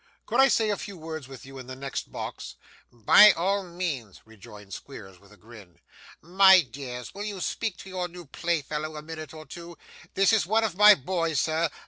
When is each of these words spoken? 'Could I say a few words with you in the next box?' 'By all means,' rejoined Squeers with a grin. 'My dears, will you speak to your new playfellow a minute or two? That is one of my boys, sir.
'Could 0.25 0.39
I 0.39 0.47
say 0.47 0.71
a 0.71 0.77
few 0.77 0.97
words 0.97 1.27
with 1.27 1.45
you 1.45 1.59
in 1.59 1.67
the 1.67 1.75
next 1.75 2.11
box?' 2.11 2.55
'By 2.91 3.33
all 3.33 3.61
means,' 3.63 4.21
rejoined 4.25 4.73
Squeers 4.73 5.19
with 5.19 5.31
a 5.31 5.37
grin. 5.37 5.77
'My 6.23 6.63
dears, 6.63 7.13
will 7.13 7.23
you 7.23 7.39
speak 7.39 7.77
to 7.77 7.89
your 7.89 8.07
new 8.07 8.25
playfellow 8.25 8.95
a 8.95 9.03
minute 9.03 9.31
or 9.31 9.45
two? 9.45 9.77
That 10.15 10.33
is 10.33 10.47
one 10.47 10.63
of 10.63 10.75
my 10.75 10.95
boys, 10.95 11.41
sir. 11.41 11.69